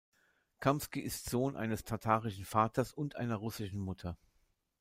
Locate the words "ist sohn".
0.99-1.55